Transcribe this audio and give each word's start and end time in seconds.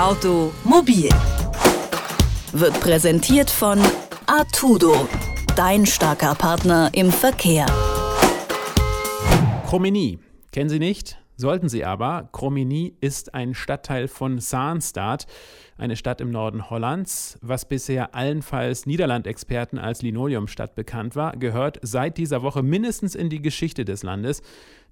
Automobil 0.00 1.10
wird 2.52 2.80
präsentiert 2.80 3.50
von 3.50 3.78
Artudo, 4.24 5.06
dein 5.56 5.84
starker 5.84 6.34
Partner 6.34 6.88
im 6.94 7.12
Verkehr. 7.12 7.66
Kromenie. 9.66 10.18
Kennen 10.52 10.70
Sie 10.70 10.78
nicht? 10.78 11.18
Sollten 11.36 11.68
Sie 11.68 11.84
aber. 11.84 12.30
Kromenie 12.32 12.96
ist 13.02 13.34
ein 13.34 13.52
Stadtteil 13.52 14.08
von 14.08 14.38
Zaanstad, 14.40 15.26
eine 15.76 15.96
Stadt 15.96 16.22
im 16.22 16.30
Norden 16.30 16.70
Hollands. 16.70 17.38
Was 17.42 17.68
bisher 17.68 18.14
allenfalls 18.14 18.86
Niederlandexperten 18.86 19.78
als 19.78 20.00
Linoleumstadt 20.00 20.74
bekannt 20.74 21.14
war, 21.14 21.36
gehört 21.36 21.78
seit 21.82 22.16
dieser 22.16 22.40
Woche 22.40 22.62
mindestens 22.62 23.14
in 23.14 23.28
die 23.28 23.42
Geschichte 23.42 23.84
des 23.84 24.02
Landes. 24.02 24.40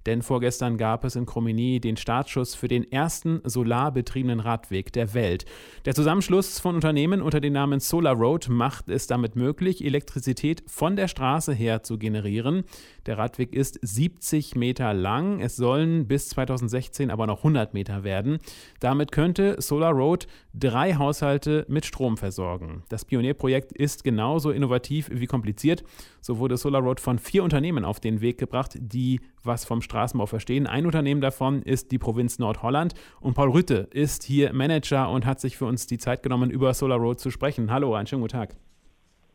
Denn 0.09 0.23
vorgestern 0.23 0.79
gab 0.79 1.05
es 1.05 1.17
in 1.17 1.27
Cromigny 1.27 1.81
den 1.81 1.99
Startschuss 1.99 2.55
für 2.55 2.67
den 2.67 2.91
ersten 2.91 3.43
solarbetriebenen 3.45 4.41
Radweg 4.41 4.91
der 4.91 5.13
Welt. 5.13 5.45
Der 5.85 5.95
Zusammenschluss 5.95 6.61
von 6.61 6.77
Unternehmen 6.77 7.21
unter 7.21 7.43
dem 7.43 7.53
Namen 7.53 7.79
Solar 7.79 8.15
Road 8.15 8.49
macht 8.49 8.89
es 8.89 9.07
damit 9.07 9.37
möglich, 9.37 9.85
Elektrizität 9.85 10.63
von 10.67 10.97
der 10.97 11.09
Straße 11.09 11.53
her 11.53 11.83
zu 11.83 11.99
generieren. 11.99 12.65
Der 13.05 13.19
Radweg 13.19 13.53
ist 13.53 13.79
70 13.83 14.57
Meter 14.57 14.95
lang. 14.95 15.41
Es 15.41 15.57
sollen 15.57 16.09
bis 16.09 16.31
2016 16.31 17.11
aber 17.11 17.27
noch 17.27 17.41
100 17.41 17.75
Meter 17.75 18.03
werden. 18.03 18.39
Damit 18.81 19.13
könnte 19.13 19.61
Solar 19.61 19.93
Road 19.93 20.27
drei 20.55 20.95
Haushalte 20.95 21.67
mit 21.69 21.85
Strom 21.85 22.17
versorgen. 22.17 22.83
Das 22.89 23.05
Pionierprojekt 23.05 23.73
ist 23.73 24.05
genauso 24.05 24.53
innovativ 24.53 25.11
wie 25.13 25.27
kompliziert. 25.27 25.85
So 26.23 26.39
wurde 26.39 26.57
Solar 26.57 26.83
Road 26.83 26.99
von 26.99 27.19
vier 27.19 27.45
Unternehmen 27.45 27.85
auf 27.85 28.01
den 28.01 28.23
Weg 28.23 28.39
gebracht, 28.39 28.77
die 28.79 29.21
was 29.43 29.65
vom 29.65 29.83
Straßenbau 29.99 30.27
verstehen. 30.27 30.69
Ein 30.69 30.87
Unternehmen 30.87 31.21
davon 31.21 31.61
ist 31.63 31.91
die 31.91 31.99
Provinz 31.99 32.39
Nordholland 32.39 32.95
und 33.21 33.35
Paul 33.35 33.51
Rütte 33.51 33.89
ist 33.91 34.23
hier 34.23 34.53
Manager 34.53 35.11
und 35.11 35.27
hat 35.27 35.41
sich 35.41 35.57
für 35.57 35.65
uns 35.65 35.89
die 35.89 35.99
Zeit 35.99 36.23
genommen, 36.23 36.51
über 36.51 36.73
Solar 36.73 36.99
Road 36.99 37.19
zu 37.19 37.33
sprechen. 37.33 37.73
Hallo, 37.73 37.95
einen 37.95 38.07
schönen 38.07 38.23
guten 38.23 38.37
Tag. 38.39 38.51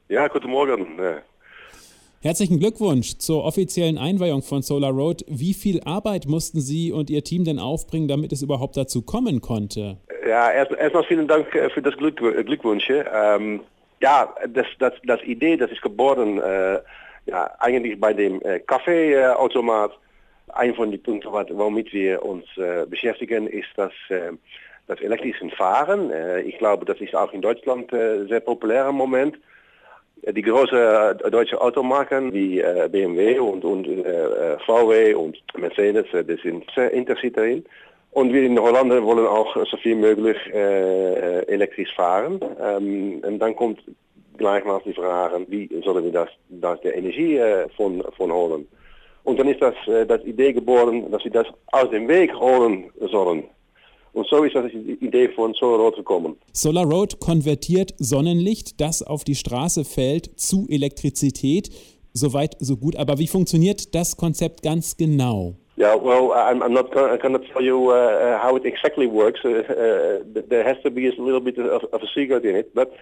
Ja, 0.08 0.30
guten 0.30 0.50
Morgen. 0.50 0.88
Herzlichen 2.22 2.60
Glückwunsch 2.60 3.18
zur 3.18 3.44
offiziellen 3.44 3.98
Einweihung 3.98 4.42
von 4.42 4.62
Solar 4.62 4.92
Road. 4.92 5.26
Wie 5.28 5.54
viel 5.54 5.82
Arbeit 5.84 6.28
mussten 6.28 6.62
Sie 6.62 6.94
und 6.94 7.10
Ihr 7.10 7.26
Team 7.26 7.44
denn 7.44 7.60
aufbringen, 7.60 8.08
damit 8.08 8.32
es 8.32 8.42
überhaupt 8.42 8.78
dazu 8.78 9.02
kommen 9.02 9.42
konnte? 9.42 9.98
Ja, 10.26 10.50
erstmal 10.50 10.80
erst 10.80 11.08
vielen 11.08 11.28
Dank 11.28 11.54
äh, 11.56 11.70
für 11.72 11.82
das 11.82 11.98
Glück, 11.98 12.16
Glückwunsch. 12.16 12.90
Ähm, 12.90 13.60
ja, 14.00 14.34
das, 14.48 14.68
das, 14.80 14.94
das 15.06 15.22
Idee, 15.24 15.58
das 15.58 15.72
ist 15.72 15.82
geboren 15.82 16.40
äh, 16.40 16.80
ja, 17.26 17.52
eigentlich 17.60 18.00
bei 18.00 18.14
dem 18.14 18.42
äh, 18.44 18.60
Kaffeeautomat. 18.60 19.92
Ein 20.52 20.76
von 20.76 20.92
den 20.92 21.02
Punkten, 21.02 21.30
womit 21.32 21.94
wir 21.94 22.24
uns 22.24 22.46
äh, 22.58 22.86
beschäftigen, 22.86 23.48
ist 23.48 23.70
das, 23.76 23.92
das 24.88 25.00
elektrische 25.02 25.50
Fahren. 25.50 26.12
Äh, 26.12 26.42
ich 26.42 26.58
glaube, 26.58 26.86
das 26.86 27.00
ist 27.02 27.16
auch 27.16 27.32
in 27.34 27.42
Deutschland 27.42 27.90
sehr 27.92 28.40
populär 28.40 28.90
im 28.90 28.96
Moment. 28.96 29.38
Die 30.26 30.42
großen 30.42 30.78
äh, 30.78 31.32
deutschen 31.32 31.58
Automarken 31.58 32.32
wie 32.32 32.64
BMW 32.92 33.40
und, 33.40 33.64
VW 34.66 35.14
und 35.16 35.38
Mercedes, 35.58 36.06
die 36.12 36.42
sind 36.42 36.66
sehr 36.76 36.92
interessiert 36.92 37.38
darin. 37.38 37.66
Und 38.12 38.32
wir 38.32 38.44
in 38.44 38.60
Holland 38.60 38.92
wollen 38.92 39.26
auch 39.26 39.56
so 39.66 39.78
viel 39.78 39.96
möglich 39.96 40.38
elektrisch 40.54 41.94
fahren. 41.96 42.40
Ähm, 42.62 43.22
und 43.26 43.40
dann 43.40 43.56
kommt 43.56 43.82
gleichmaals 44.38 44.84
die 44.84 44.94
Frage, 44.94 45.46
wie 45.50 45.68
sollen 45.84 46.06
wir 46.06 46.12
das, 46.12 46.30
das 46.50 46.80
der 46.82 46.96
Energie 46.96 47.40
von, 47.76 48.04
von 48.16 48.32
holen? 48.32 48.68
Und 49.24 49.40
dann 49.40 49.48
ist 49.48 49.62
das, 49.62 49.74
das 50.08 50.24
Idee 50.26 50.54
geboren, 50.54 51.10
dass 51.12 51.24
wir 51.24 51.32
das 51.32 51.48
aus 51.72 51.90
dem 51.90 52.08
Weg 52.08 52.34
holen 52.36 52.92
sollen. 53.12 53.44
Und 54.14 54.28
so 54.28 54.44
ist 54.44 54.56
das 54.56 54.72
die 54.72 54.98
Idee 55.06 55.30
von 55.30 55.54
Solar 55.56 55.80
Road 55.80 55.96
gekommen. 55.96 56.38
Solar 56.52 56.86
Road 56.86 57.20
konvertiert 57.20 57.94
Sonnenlicht, 57.98 58.80
das 58.80 59.02
auf 59.02 59.24
die 59.24 59.36
Straße 59.36 59.86
fällt, 59.86 60.40
zu 60.40 60.68
Elektrizität. 60.70 61.70
Soweit, 62.14 62.56
so 62.60 62.78
gut. 62.78 62.96
Aber 62.96 63.18
wie 63.18 63.28
funktioniert 63.28 63.96
das 63.96 64.16
Konzept 64.16 64.62
ganz 64.62 64.98
genau? 64.98 65.56
Yeah, 65.76 65.96
well, 65.96 66.34
I'm, 66.34 66.62
I'm 66.62 66.74
not 66.74 66.92
going 66.94 67.34
to 67.34 67.40
tell 67.52 67.62
you 67.62 67.90
uh, 67.90 67.94
uh, 67.94 68.40
how 68.40 68.56
it 68.56 68.66
exactly 68.66 69.08
works. 69.08 69.40
Uh, 69.44 69.50
uh, 69.50 70.42
there 70.48 70.64
has 70.64 70.78
to 70.84 70.92
be 70.92 71.08
a 71.08 71.14
little 71.18 71.40
bit 71.40 71.58
of, 71.58 71.84
of 71.92 72.02
a 72.04 72.08
secret 72.14 72.46
in 72.46 72.56
it, 72.56 72.76
but 72.76 72.94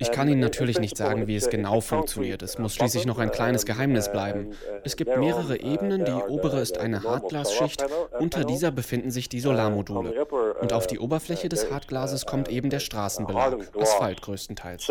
ich 0.00 0.12
kann 0.12 0.28
Ihnen 0.28 0.40
natürlich 0.40 0.78
nicht 0.78 0.96
sagen, 0.96 1.26
wie 1.26 1.34
es 1.34 1.50
genau 1.50 1.80
funktioniert. 1.80 2.42
Es 2.42 2.58
muss 2.58 2.76
schließlich 2.76 3.04
noch 3.04 3.18
ein 3.18 3.32
kleines 3.32 3.66
Geheimnis 3.66 4.10
bleiben. 4.12 4.52
Es 4.84 4.96
gibt 4.96 5.16
mehrere 5.16 5.60
Ebenen. 5.60 6.04
Die 6.04 6.12
obere 6.12 6.60
ist 6.60 6.78
eine 6.78 7.02
Hartglasschicht. 7.02 7.84
Unter 8.18 8.44
dieser 8.44 8.70
befinden 8.70 9.10
sich 9.10 9.28
die 9.28 9.40
Solarmodule. 9.40 10.24
Und 10.60 10.72
auf 10.72 10.86
die 10.86 11.00
Oberfläche 11.00 11.48
des 11.48 11.70
Hartglases 11.70 12.26
kommt 12.26 12.48
eben 12.48 12.70
der 12.70 12.78
Straßenbelag, 12.78 13.56
Asphalt 13.76 14.22
größtenteils. 14.22 14.86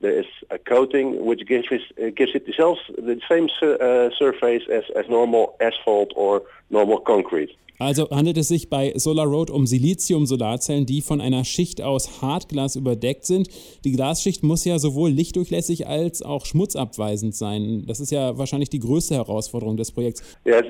There 0.00 0.12
is 0.12 0.26
a 0.50 0.58
coating 0.58 1.24
which 1.24 1.46
gives 1.46 1.68
it, 1.70 1.82
uh, 1.98 2.10
gives 2.10 2.34
it 2.34 2.46
the, 2.46 2.52
the 2.96 3.20
same 3.28 3.48
uh, 3.62 4.10
surface 4.18 4.62
as, 4.70 4.84
as 4.96 5.08
normal 5.08 5.56
asphalt 5.60 6.12
or 6.16 6.42
normal 6.70 7.00
concrete. 7.00 7.56
Also 7.78 8.08
handelt 8.10 8.38
es 8.38 8.48
sich 8.48 8.70
bei 8.70 8.92
Solar 8.96 9.26
Road 9.26 9.50
um 9.50 9.66
Silizium-Solarzellen, 9.66 10.86
die 10.86 11.02
von 11.02 11.20
einer 11.20 11.44
Schicht 11.44 11.82
aus 11.82 12.22
Hartglas 12.22 12.76
überdeckt 12.76 13.24
sind. 13.24 13.48
Die 13.84 13.92
Glasschicht 13.92 14.44
muss 14.44 14.64
ja 14.64 14.78
sowohl 14.78 15.10
lichtdurchlässig 15.10 15.86
als 15.86 16.22
auch 16.22 16.46
schmutzabweisend 16.46 17.34
sein. 17.34 17.84
Das 17.86 17.98
ist 17.98 18.12
ja 18.12 18.38
wahrscheinlich 18.38 18.70
die 18.70 18.78
größte 18.78 19.14
Herausforderung 19.16 19.76
des 19.76 19.90
Projekts. 19.90 20.22
Yes, 20.44 20.64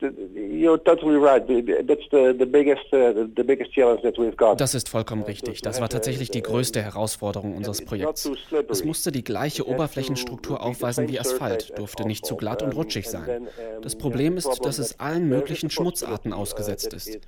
you're 0.00 0.82
totally 0.84 1.16
right. 1.16 1.44
That's 1.46 2.04
the, 2.10 2.34
the 2.38 2.46
biggest, 2.46 2.84
uh, 2.92 3.26
the 3.36 3.42
biggest 3.42 3.72
challenge 3.72 4.02
that 4.02 4.16
we've 4.16 4.36
got. 4.36 4.60
Das 4.60 4.74
ist 4.74 4.88
vollkommen 4.88 5.24
richtig. 5.24 5.62
Das 5.62 5.80
war 5.80 5.88
tatsächlich 5.88 6.30
die 6.30 6.42
größte 6.42 6.80
Herausforderung 6.80 7.56
unseres 7.56 7.84
Projekts. 7.84 8.30
Es 8.68 8.84
musste 8.84 9.10
die 9.10 9.24
gleiche 9.24 9.66
Oberflächenstruktur 9.66 10.62
aufweisen 10.62 11.08
wie 11.08 11.18
Asphalt, 11.18 11.76
durfte 11.76 12.06
nicht 12.06 12.24
zu 12.24 12.36
glatt 12.36 12.62
und 12.62 12.76
rutschig 12.76 13.08
sein. 13.08 13.48
Das 13.82 13.96
Problem 13.96 14.36
ist, 14.36 14.64
dass 14.64 14.78
es 14.78 15.00
allen 15.00 15.28
möglichen 15.28 15.70
Schmutzarten 15.70 16.28
Daten 16.28 16.32
ausgesetzt 16.32 16.92
ist. 16.92 17.20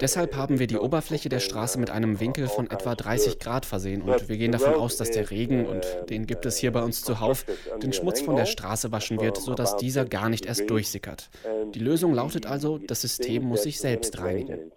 Deshalb 0.00 0.36
haben 0.36 0.58
wir 0.58 0.66
die 0.66 0.76
Oberfläche 0.76 1.28
der 1.28 1.40
Straße 1.40 1.78
mit 1.78 1.90
einem 1.90 2.20
Winkel 2.20 2.48
von 2.48 2.70
etwa 2.70 2.94
30 2.94 3.38
Grad 3.38 3.64
versehen 3.64 4.02
und 4.02 4.28
wir 4.28 4.36
gehen 4.36 4.52
davon 4.52 4.74
aus, 4.74 4.96
dass 4.96 5.10
der 5.10 5.30
Regen, 5.30 5.66
und 5.66 5.86
den 6.10 6.26
gibt 6.26 6.46
es 6.46 6.56
hier 6.56 6.72
bei 6.72 6.82
uns 6.82 7.02
zuhauf, 7.02 7.44
den 7.82 7.92
Schmutz 7.92 8.20
von 8.20 8.36
der 8.36 8.46
Straße 8.46 8.92
waschen 8.92 9.20
wird, 9.20 9.36
sodass 9.36 9.76
dieser 9.76 10.04
gar 10.04 10.28
nicht 10.28 10.46
erst 10.46 10.68
durchsickert. 10.68 11.30
Die 11.74 11.78
Lösung 11.78 12.14
lautet 12.14 12.46
also, 12.46 12.78
das 12.78 13.00
System 13.00 13.44
muss 13.44 13.62
sich 13.62 13.80
selbst 13.80 14.18
reinigen. 14.18 14.72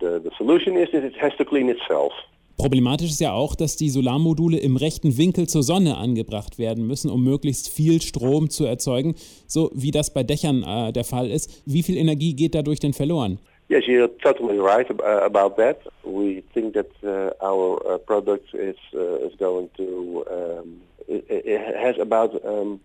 The 0.00 0.30
solution 0.36 0.76
is 0.76 0.90
that 0.90 1.04
it 1.04 1.14
has 1.20 1.32
to 1.38 1.44
clean 1.44 1.68
itself. 1.68 2.12
Problematisch 2.56 3.10
ist 3.10 3.20
ja 3.20 3.32
auch, 3.32 3.54
dass 3.54 3.76
die 3.76 3.90
Solarmodule 3.90 4.58
im 4.58 4.76
rechten 4.76 5.18
Winkel 5.18 5.46
zur 5.46 5.62
Sonne 5.62 5.98
angebracht 5.98 6.58
werden 6.58 6.86
müssen, 6.86 7.10
um 7.10 7.22
möglichst 7.22 7.68
viel 7.68 8.00
Strom 8.00 8.48
zu 8.48 8.64
erzeugen, 8.64 9.14
so 9.46 9.70
wie 9.74 9.90
das 9.90 10.12
bei 10.12 10.22
Dächern 10.22 10.62
äh, 10.62 10.92
der 10.92 11.04
Fall 11.04 11.30
ist. 11.30 11.62
Wie 11.66 11.82
viel 11.82 11.98
Energie 11.98 12.34
geht 12.34 12.54
dadurch 12.54 12.80
denn 12.80 12.94
verloren? 12.94 13.38
Yes, 13.68 13.84
you're 13.86 14.08
totally 14.22 14.58
right 14.58 14.88
about 15.02 15.56
that. 15.56 15.78
We 16.04 16.42
think 16.54 16.74
that 16.74 16.86
uh, 17.02 17.32
our 17.44 17.82
uh, 17.84 17.98
product 17.98 18.54
is 18.54 18.76
uh, 18.94 19.26
is 19.26 19.36
going 19.38 19.68
to 19.76 20.24
um, 20.30 20.80
it, 21.08 21.24
it 21.28 21.76
has 21.76 21.98
about 21.98 22.40
um, 22.44 22.80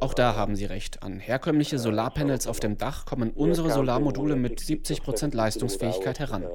auch 0.00 0.14
da 0.14 0.34
haben 0.36 0.56
Sie 0.56 0.64
recht. 0.64 1.02
An 1.02 1.20
herkömmliche 1.20 1.78
Solarpanels 1.78 2.46
auf 2.46 2.60
dem 2.60 2.78
Dach 2.78 3.06
kommen 3.06 3.30
unsere 3.30 3.70
Solarmodule 3.70 4.36
mit 4.36 4.60
70% 4.60 5.34
Leistungsfähigkeit 5.34 6.18
heran. 6.18 6.46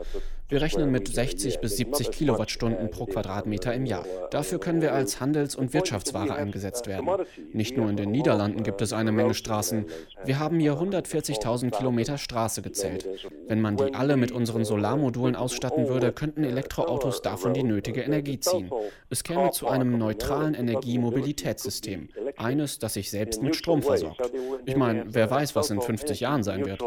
Wir 0.49 0.61
rechnen 0.61 0.91
mit 0.91 1.09
60 1.09 1.59
bis 1.59 1.75
70 1.75 2.11
Kilowattstunden 2.11 2.89
pro 2.89 3.05
Quadratmeter 3.05 3.73
im 3.73 3.85
Jahr. 3.85 4.05
Dafür 4.31 4.59
können 4.59 4.81
wir 4.81 4.93
als 4.93 5.19
Handels- 5.19 5.55
und 5.55 5.73
Wirtschaftsware 5.73 6.35
eingesetzt 6.35 6.87
werden. 6.87 7.09
Nicht 7.51 7.75
nur 7.75 7.89
in 7.89 7.97
den 7.97 8.11
Niederlanden 8.11 8.63
gibt 8.63 8.81
es 8.81 8.93
eine 8.93 9.11
Menge 9.11 9.33
Straßen. 9.33 9.85
Wir 10.23 10.39
haben 10.39 10.59
hier 10.59 10.73
140.000 10.73 11.71
Kilometer 11.71 12.17
Straße 12.17 12.61
gezählt. 12.61 13.07
Wenn 13.47 13.59
man 13.59 13.75
die 13.75 13.93
alle 13.93 14.15
mit 14.15 14.31
unseren 14.31 14.63
Solarmodulen 14.63 15.35
ausstatten 15.35 15.89
würde, 15.89 16.13
könnten 16.13 16.45
Elektroautos 16.45 17.21
davon 17.21 17.53
die 17.53 17.63
nötige 17.63 18.01
Energie 18.01 18.39
ziehen. 18.39 18.71
Es 19.09 19.23
käme 19.23 19.51
zu 19.51 19.67
einem 19.67 19.97
neutralen 19.97 20.53
Energiemobilitätssystem. 20.53 22.07
Eines, 22.37 22.79
das 22.79 22.93
sich 22.93 23.09
selbst 23.09 23.41
mit 23.41 23.55
Strom 23.55 23.81
versorgt. 23.81 24.21
Ich 24.65 24.75
meine, 24.75 25.05
wer 25.07 25.29
weiß, 25.29 25.55
was 25.55 25.69
in 25.69 25.81
50 25.81 26.19
Jahren 26.19 26.43
sein 26.43 26.65
wird. 26.65 26.79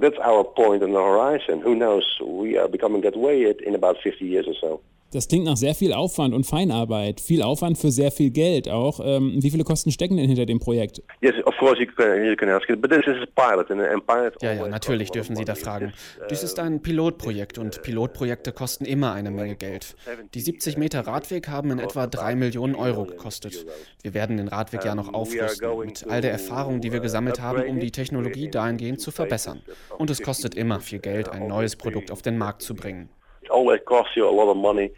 That's 0.00 0.18
our 0.18 0.42
point 0.42 0.82
on 0.82 0.90
the 0.90 0.98
horizon. 0.98 1.62
Who 1.64 1.74
knows? 1.74 2.04
We 2.20 2.58
are 2.58 2.68
becoming 2.68 3.02
that 3.02 3.14
way 3.14 3.44
in 3.64 3.74
about 3.74 3.98
50 4.02 4.24
years 4.24 4.46
or 4.48 4.54
so. 4.54 4.80
Das 5.14 5.28
klingt 5.28 5.44
nach 5.44 5.56
sehr 5.56 5.76
viel 5.76 5.92
Aufwand 5.92 6.34
und 6.34 6.44
Feinarbeit. 6.44 7.20
Viel 7.20 7.40
Aufwand 7.42 7.78
für 7.78 7.92
sehr 7.92 8.10
viel 8.10 8.30
Geld 8.30 8.68
auch. 8.68 8.98
Ähm, 9.00 9.34
wie 9.36 9.50
viele 9.52 9.62
Kosten 9.62 9.92
stecken 9.92 10.16
denn 10.16 10.26
hinter 10.26 10.44
dem 10.44 10.58
Projekt? 10.58 11.02
Yes, 11.20 11.34
of 11.44 11.56
course 11.56 11.80
you 11.80 11.86
can, 11.86 12.24
you 12.24 12.34
can 12.34 12.48
ask 12.48 12.68
it, 12.68 12.82
but 12.82 12.90
this 12.90 13.06
is 13.06 13.22
a 13.22 13.26
pilot 13.48 13.70
and, 13.70 14.04
pilot 14.08 14.42
Ja, 14.42 14.54
ja, 14.54 14.66
natürlich 14.66 15.12
dürfen 15.12 15.36
Sie 15.36 15.44
da 15.44 15.54
fragen. 15.54 15.92
Dies 16.30 16.42
ist 16.42 16.58
ein 16.58 16.82
Pilotprojekt 16.82 17.58
und 17.58 17.82
Pilotprojekte 17.82 18.50
kosten 18.50 18.84
immer 18.86 19.12
eine 19.12 19.30
Menge 19.30 19.54
Geld. 19.54 19.94
Die 20.34 20.40
70 20.40 20.78
Meter 20.78 21.06
Radweg 21.06 21.46
haben 21.46 21.70
in 21.70 21.78
etwa 21.78 22.08
3 22.08 22.34
Millionen 22.34 22.74
Euro 22.74 23.04
gekostet. 23.04 23.66
Wir 24.02 24.14
werden 24.14 24.36
den 24.36 24.48
Radweg 24.48 24.84
ja 24.84 24.96
noch 24.96 25.14
aufrüsten 25.14 25.78
mit 25.78 26.08
all 26.08 26.22
der 26.22 26.32
Erfahrung, 26.32 26.80
die 26.80 26.90
wir 26.90 26.98
gesammelt 26.98 27.40
haben, 27.40 27.62
um 27.68 27.78
die 27.78 27.92
Technologie 27.92 28.50
dahingehend 28.50 29.00
zu 29.00 29.12
verbessern. 29.12 29.62
Und 29.96 30.10
es 30.10 30.22
kostet 30.22 30.56
immer 30.56 30.80
viel 30.80 30.98
Geld, 30.98 31.28
ein 31.28 31.46
neues 31.46 31.76
Produkt 31.76 32.10
auf 32.10 32.20
den 32.20 32.36
Markt 32.36 32.62
zu 32.62 32.74
bringen 32.74 33.08
always 33.50 33.80
costs 33.86 34.16
you 34.16 34.28
a 34.28 34.30
lot 34.30 34.50
of 34.50 34.56
money 34.56 34.90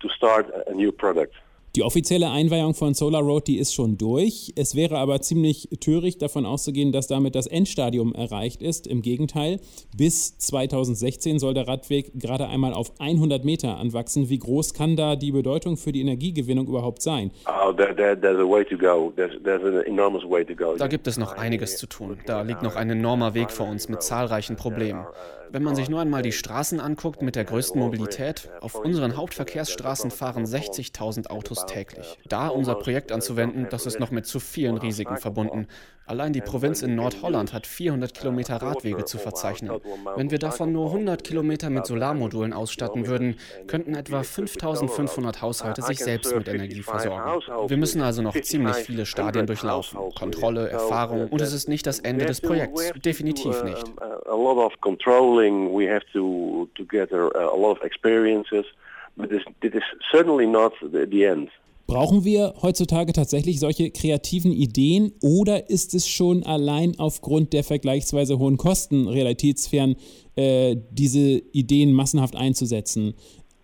to 0.00 0.08
start 0.08 0.50
a 0.66 0.72
new 0.72 0.92
product. 0.92 1.34
Die 1.78 1.84
offizielle 1.84 2.28
Einweihung 2.28 2.74
von 2.74 2.92
Solar 2.92 3.22
Road, 3.22 3.46
die 3.46 3.56
ist 3.56 3.72
schon 3.72 3.96
durch. 3.98 4.52
Es 4.56 4.74
wäre 4.74 4.98
aber 4.98 5.20
ziemlich 5.20 5.68
töricht 5.78 6.20
davon 6.20 6.44
auszugehen, 6.44 6.90
dass 6.90 7.06
damit 7.06 7.36
das 7.36 7.46
Endstadium 7.46 8.12
erreicht 8.16 8.62
ist. 8.62 8.88
Im 8.88 9.00
Gegenteil, 9.00 9.60
bis 9.96 10.36
2016 10.38 11.38
soll 11.38 11.54
der 11.54 11.68
Radweg 11.68 12.18
gerade 12.18 12.48
einmal 12.48 12.74
auf 12.74 12.90
100 12.98 13.44
Meter 13.44 13.76
anwachsen. 13.76 14.28
Wie 14.28 14.40
groß 14.40 14.74
kann 14.74 14.96
da 14.96 15.14
die 15.14 15.30
Bedeutung 15.30 15.76
für 15.76 15.92
die 15.92 16.00
Energiegewinnung 16.00 16.66
überhaupt 16.66 17.00
sein? 17.00 17.30
There, 17.76 17.94
there, 17.94 18.20
there's 18.20 18.40
a 18.40 18.50
way 18.50 18.64
to 18.64 18.76
go. 18.76 19.12
There's, 19.14 19.40
there's 19.44 19.62
an 19.62 19.84
enormous 19.86 20.28
way 20.28 20.44
to 20.44 20.56
go. 20.56 20.74
Da 20.76 20.88
gibt 20.88 21.06
es 21.06 21.16
noch 21.16 21.36
einiges 21.36 21.76
zu 21.76 21.86
tun. 21.86 22.18
Da 22.26 22.42
liegt 22.42 22.64
noch 22.64 22.74
ein 22.74 22.90
enormer 22.90 23.34
Weg 23.34 23.52
vor 23.52 23.68
uns 23.68 23.88
mit 23.88 24.02
zahlreichen 24.02 24.56
Problemen. 24.56 25.06
Wenn 25.50 25.62
man 25.62 25.74
sich 25.74 25.88
nur 25.88 26.00
einmal 26.00 26.22
die 26.22 26.32
Straßen 26.32 26.78
anguckt 26.78 27.22
mit 27.22 27.34
der 27.34 27.44
größten 27.44 27.80
Mobilität, 27.80 28.50
auf 28.60 28.74
unseren 28.74 29.16
Hauptverkehrsstraßen 29.16 30.10
fahren 30.10 30.44
60.000 30.44 31.28
Autos 31.28 31.64
täglich. 31.68 32.18
Da 32.28 32.48
unser 32.48 32.74
Projekt 32.74 33.12
anzuwenden, 33.12 33.66
das 33.70 33.86
ist 33.86 34.00
noch 34.00 34.10
mit 34.10 34.26
zu 34.26 34.40
vielen 34.40 34.78
Risiken 34.78 35.16
verbunden. 35.16 35.68
Allein 36.08 36.32
die 36.32 36.40
Provinz 36.40 36.80
in 36.80 36.94
Nordholland 36.94 37.52
hat 37.52 37.66
400 37.66 38.14
Kilometer 38.14 38.56
Radwege 38.56 39.04
zu 39.04 39.18
verzeichnen. 39.18 39.78
Wenn 40.16 40.30
wir 40.30 40.38
davon 40.38 40.72
nur 40.72 40.86
100 40.86 41.22
Kilometer 41.22 41.68
mit 41.68 41.84
Solarmodulen 41.84 42.54
ausstatten 42.54 43.06
würden, 43.06 43.36
könnten 43.66 43.94
etwa 43.94 44.22
5500 44.22 45.42
Haushalte 45.42 45.82
sich 45.82 45.98
selbst 45.98 46.34
mit 46.34 46.48
Energie 46.48 46.82
versorgen. 46.82 47.42
Wir 47.68 47.76
müssen 47.76 48.00
also 48.00 48.22
noch 48.22 48.40
ziemlich 48.40 48.76
viele 48.76 49.04
Stadien 49.04 49.46
durchlaufen. 49.46 49.98
Kontrolle, 50.18 50.70
Erfahrung 50.70 51.28
und 51.28 51.42
es 51.42 51.52
ist 51.52 51.68
nicht 51.68 51.86
das 51.86 51.98
Ende 51.98 52.24
des 52.24 52.40
Projekts. 52.40 52.90
Definitiv 53.04 53.62
nicht. 53.62 53.84
We 55.78 55.86
have 55.86 56.04
to, 56.12 56.68
to 56.74 56.84
get 56.84 57.12
a, 57.12 57.28
a 57.34 57.56
lot 57.56 57.78
of 57.78 57.84
experiences, 57.84 58.64
Brauchen 61.88 62.22
wir 62.22 62.52
heutzutage 62.60 63.14
tatsächlich 63.14 63.60
solche 63.60 63.90
kreativen 63.90 64.52
Ideen 64.52 65.12
oder 65.22 65.70
ist 65.70 65.94
es 65.94 66.06
schon 66.06 66.42
allein 66.42 66.98
aufgrund 66.98 67.54
der 67.54 67.64
vergleichsweise 67.64 68.38
hohen 68.38 68.58
Kosten 68.58 69.08
realitätsfern, 69.08 69.96
äh, 70.36 70.76
diese 70.90 71.38
Ideen 71.52 71.94
massenhaft 71.94 72.36
einzusetzen? 72.36 73.14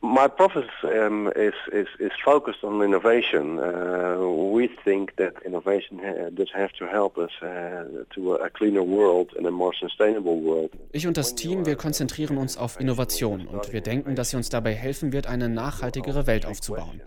My 0.05 0.29
process 0.29 0.69
um, 0.83 1.33
is, 1.35 1.55
is, 1.73 1.89
is 1.99 2.13
focused 2.23 2.63
on 2.63 2.83
innovation. 2.83 3.59
Uh, 3.59 4.19
we 4.53 4.69
think 4.85 5.17
that 5.17 5.33
innovation 5.47 5.99
ha 5.99 6.29
does 6.29 6.51
have 6.53 6.73
to 6.79 6.87
help 6.87 7.17
us 7.17 7.31
uh, 7.41 8.05
to 8.15 8.35
a 8.35 8.51
cleaner 8.51 8.83
world 8.83 9.33
and 9.39 9.47
a 9.47 9.51
more 9.51 9.73
sustainable 9.73 10.39
world. 10.43 10.71
Ich 10.93 11.07
und 11.07 11.17
das 11.17 11.35
Team, 11.35 11.65
wir 11.65 11.77
konzentrieren 11.77 12.37
uns 12.37 12.59
auf 12.59 12.79
Innovation 12.79 13.47
und 13.47 13.73
wir 13.73 13.81
denken, 13.81 14.15
dass 14.15 14.29
sie 14.29 14.37
uns 14.37 14.51
dabei 14.51 14.75
helfen 14.75 15.15
wird, 15.15 15.27
eine 15.27 15.49
nachhaltigere 15.49 16.27
Welt 16.27 16.45
aufzubauen. 16.45 17.01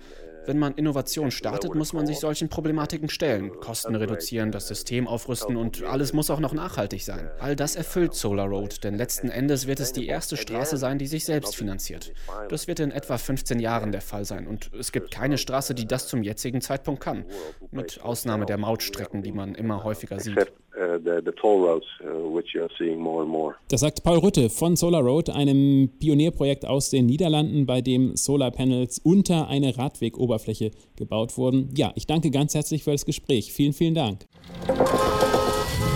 Wenn 0.48 0.60
man 0.60 0.74
Innovation 0.76 1.30
startet, 1.30 1.76
muss 1.76 1.92
man 1.92 2.08
sich 2.08 2.20
solchen 2.20 2.48
Problematiken 2.48 3.10
stellen. 3.10 3.52
Kosten 3.60 3.96
reduzieren, 3.96 4.54
das 4.54 4.70
System 4.70 5.06
aufrüsten 5.06 5.58
und 5.58 5.84
alles 5.84 6.14
muss 6.14 6.30
auch 6.30 6.40
noch 6.40 6.54
nachhaltig 6.54 7.04
sein. 7.04 7.30
All 7.40 7.58
das 7.58 7.76
erfüllt 7.76 8.14
Solar 8.14 8.48
Road, 8.48 8.86
denn 8.86 8.96
letzten 8.96 9.30
Endes 9.30 9.68
wird 9.68 9.82
es 9.82 9.92
die 9.92 10.08
erste 10.08 10.38
Straße 10.38 10.78
sein, 10.78 11.00
die 11.00 11.08
sich 11.08 11.26
selbst 11.26 11.58
finanziert. 11.58 12.14
Das 12.48 12.68
wird 12.68 12.80
in 12.80 12.92
etwa 12.92 13.18
15 13.18 13.60
Jahren 13.60 13.92
der 13.92 14.00
Fall 14.00 14.24
sein 14.24 14.48
und 14.48 14.72
es 14.74 14.94
gibt 14.94 15.12
keine 15.12 15.38
Straße, 15.38 15.76
die 15.76 15.86
das 15.86 16.08
zum 16.08 16.24
jetzigen 16.24 16.62
Zeitpunkt 16.62 17.04
kann. 17.04 17.26
Mit 17.72 18.02
Ausnahme 18.02 18.46
der 18.46 18.58
Mautstrecken, 18.58 19.24
die 19.24 19.34
man 19.34 19.54
immer 19.54 19.84
häufiger 19.84 20.18
sieht. 20.22 20.54
Uh, 20.98 21.04
the, 21.04 21.22
the 21.24 21.32
toll 21.32 21.62
roads, 21.62 21.86
uh, 22.04 22.30
which 22.30 22.54
you 22.54 22.62
are 22.62 22.70
seeing 22.78 23.00
more 23.00 23.22
and 23.22 23.30
more. 23.30 23.56
Das 23.70 23.82
sagt 23.82 24.04
Paul 24.04 24.20
Rütte 24.20 24.50
von 24.50 24.76
Solar 24.76 25.02
Road, 25.02 25.30
einem 25.30 25.90
Pionierprojekt 26.00 26.66
aus 26.66 26.90
den 26.90 27.06
Niederlanden, 27.06 27.66
bei 27.66 27.82
dem 27.82 28.16
Solarpanels 28.16 29.00
unter 29.00 29.48
eine 29.48 29.78
Radwegoberfläche 29.78 30.72
gebaut 30.96 31.38
wurden. 31.38 31.70
Ja, 31.76 31.92
ich 31.96 32.08
danke 32.08 32.32
ganz 32.32 32.56
herzlich 32.56 32.84
für 32.84 32.92
das 32.92 33.06
Gespräch. 33.06 33.52
Vielen, 33.54 33.74
vielen 33.74 33.96
Dank. 33.96 34.26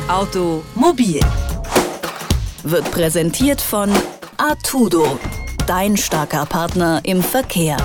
Automobil 0.07 1.19
wird 2.63 2.91
präsentiert 2.91 3.61
von 3.61 3.89
Artudo, 4.37 5.05
dein 5.67 5.97
starker 5.97 6.45
Partner 6.45 7.01
im 7.03 7.21
Verkehr. 7.21 7.77